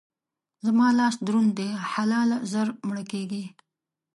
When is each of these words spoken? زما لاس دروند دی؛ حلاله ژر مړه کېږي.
زما 0.65 0.87
لاس 0.99 1.15
دروند 1.27 1.51
دی؛ 1.57 1.69
حلاله 1.91 2.37
ژر 2.51 2.67
مړه 2.87 3.03
کېږي. 3.11 3.43